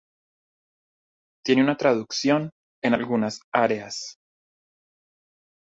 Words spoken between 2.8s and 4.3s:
en algunas áreas.